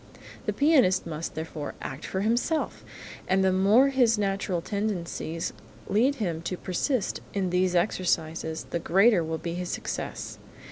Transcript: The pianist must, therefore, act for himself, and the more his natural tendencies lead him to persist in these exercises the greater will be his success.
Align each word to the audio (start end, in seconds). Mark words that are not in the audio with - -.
The 0.47 0.51
pianist 0.53 1.05
must, 1.05 1.35
therefore, 1.35 1.75
act 1.79 2.07
for 2.07 2.21
himself, 2.21 2.83
and 3.27 3.43
the 3.43 3.51
more 3.51 3.89
his 3.89 4.17
natural 4.17 4.59
tendencies 4.59 5.53
lead 5.87 6.15
him 6.15 6.41
to 6.41 6.57
persist 6.57 7.19
in 7.35 7.51
these 7.51 7.75
exercises 7.75 8.63
the 8.71 8.79
greater 8.79 9.23
will 9.23 9.37
be 9.37 9.53
his 9.53 9.69
success. 9.69 10.39